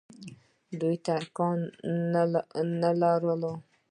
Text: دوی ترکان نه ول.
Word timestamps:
دوی 0.79 0.95
ترکان 1.07 1.59
نه 2.81 2.91
ول. 3.25 3.43